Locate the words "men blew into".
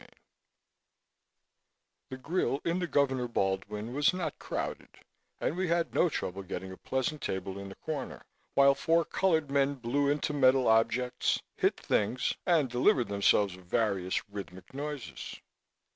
9.51-10.33